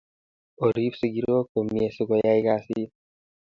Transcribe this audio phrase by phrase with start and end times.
[0.65, 2.89] Orip sikirok komiet si koyaikasit